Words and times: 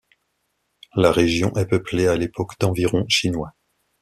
La 0.95 1.11
région 1.11 1.53
est 1.57 1.67
peuplée 1.67 2.07
à 2.07 2.15
l'époque 2.17 2.57
d'environ 2.59 3.05
Chinois. 3.07 3.53